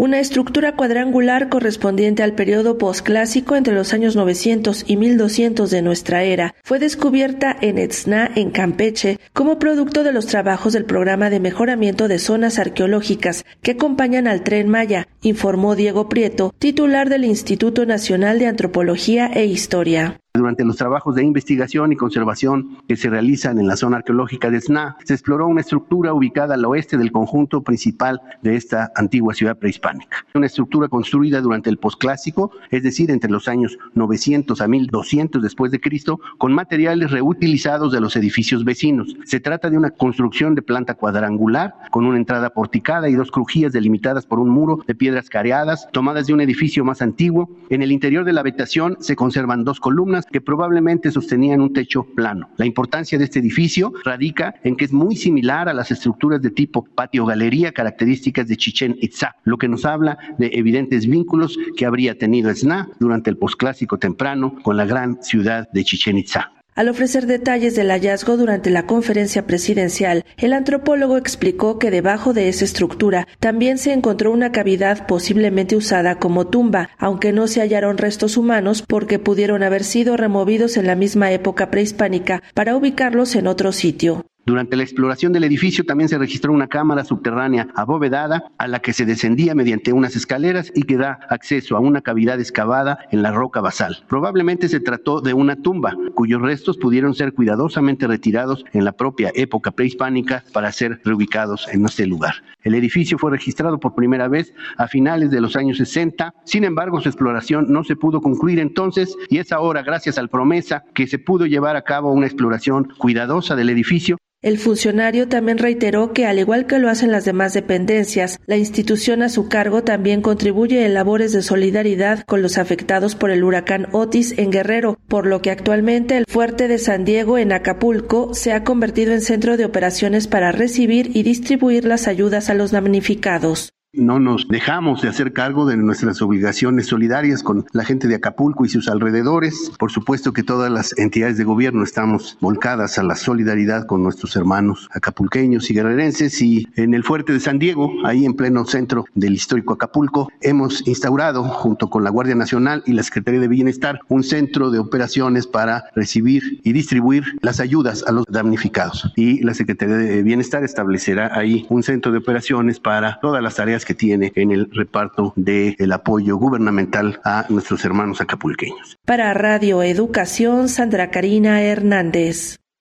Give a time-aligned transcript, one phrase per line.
[0.00, 6.22] una estructura cuadrangular correspondiente al periodo posclásico entre los años 900 y 1200 de nuestra
[6.22, 11.38] era, fue descubierta en Etzna, en Campeche, como producto de los trabajos del programa de
[11.38, 17.84] mejoramiento de zonas arqueológicas que acompañan al tren Maya, informó Diego Prieto, titular del Instituto
[17.84, 20.18] Nacional de Antropología e Historia.
[20.34, 24.60] Durante los trabajos de investigación y conservación que se realizan en la zona arqueológica de
[24.60, 29.58] Sna, se exploró una estructura ubicada al oeste del conjunto principal de esta antigua ciudad
[29.58, 30.24] prehispánica.
[30.36, 35.72] Una estructura construida durante el posclásico, es decir, entre los años 900 a 1200 después
[35.72, 39.16] de Cristo, con materiales reutilizados de los edificios vecinos.
[39.24, 43.72] Se trata de una construcción de planta cuadrangular, con una entrada porticada y dos crujías
[43.72, 47.50] delimitadas por un muro de piedras careadas, tomadas de un edificio más antiguo.
[47.68, 52.04] En el interior de la habitación se conservan dos columnas que probablemente sostenían un techo
[52.04, 52.50] plano.
[52.56, 56.50] La importancia de este edificio radica en que es muy similar a las estructuras de
[56.50, 62.18] tipo patio-galería características de Chichen Itza, lo que nos habla de evidentes vínculos que habría
[62.18, 66.59] tenido Esna durante el posclásico temprano con la gran ciudad de Chichen Itza.
[66.74, 72.48] Al ofrecer detalles del hallazgo durante la conferencia presidencial, el antropólogo explicó que debajo de
[72.48, 77.98] esa estructura también se encontró una cavidad posiblemente usada como tumba, aunque no se hallaron
[77.98, 83.48] restos humanos porque pudieron haber sido removidos en la misma época prehispánica para ubicarlos en
[83.48, 84.24] otro sitio.
[84.46, 88.92] Durante la exploración del edificio también se registró una cámara subterránea abovedada a la que
[88.92, 93.32] se descendía mediante unas escaleras y que da acceso a una cavidad excavada en la
[93.32, 94.02] roca basal.
[94.08, 99.30] Probablemente se trató de una tumba cuyos restos pudieron ser cuidadosamente retirados en la propia
[99.34, 102.34] época prehispánica para ser reubicados en este lugar.
[102.62, 107.00] El edificio fue registrado por primera vez a finales de los años 60, sin embargo
[107.00, 111.18] su exploración no se pudo concluir entonces y es ahora gracias al promesa que se
[111.18, 116.38] pudo llevar a cabo una exploración cuidadosa del edificio el funcionario también reiteró que, al
[116.38, 120.94] igual que lo hacen las demás dependencias, la institución a su cargo también contribuye en
[120.94, 125.50] labores de solidaridad con los afectados por el huracán Otis en Guerrero, por lo que
[125.50, 130.26] actualmente el fuerte de San Diego en Acapulco se ha convertido en centro de operaciones
[130.26, 133.74] para recibir y distribuir las ayudas a los damnificados.
[133.92, 138.64] No nos dejamos de hacer cargo de nuestras obligaciones solidarias con la gente de Acapulco
[138.64, 139.72] y sus alrededores.
[139.80, 144.36] Por supuesto que todas las entidades de gobierno estamos volcadas a la solidaridad con nuestros
[144.36, 149.06] hermanos acapulqueños y guerrerenses y en el fuerte de San Diego, ahí en pleno centro
[149.16, 153.98] del histórico Acapulco, hemos instaurado junto con la Guardia Nacional y la Secretaría de Bienestar
[154.06, 159.12] un centro de operaciones para recibir y distribuir las ayudas a los damnificados.
[159.16, 163.79] Y la Secretaría de Bienestar establecerá ahí un centro de operaciones para todas las tareas
[163.84, 168.98] que tiene en el reparto del apoyo gubernamental a nuestros hermanos acapulqueños.
[169.04, 172.59] Para Radio Educación, Sandra Karina Hernández.